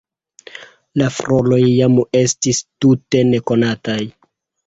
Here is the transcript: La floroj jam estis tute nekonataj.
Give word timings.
La 1.01 1.09
floroj 1.17 1.59
jam 1.65 1.99
estis 2.21 2.63
tute 2.85 3.21
nekonataj. 3.35 4.01